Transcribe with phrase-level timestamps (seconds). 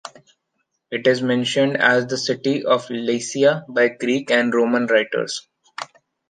[0.89, 5.47] It is mentioned as the city of Lycia by Greek and Roman writers.